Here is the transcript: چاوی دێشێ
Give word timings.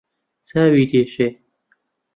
چاوی 0.47 0.85
دێشێ 0.91 1.27